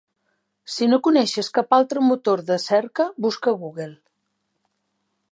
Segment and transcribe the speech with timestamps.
[0.75, 3.93] Si no coneixes cap altre motor de cerca, busca a Google.